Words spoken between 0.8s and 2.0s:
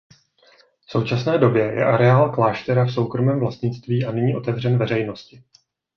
V současné době je